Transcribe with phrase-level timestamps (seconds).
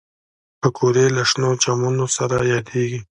[0.61, 2.99] پکورې له شنو چمنو سره یادېږي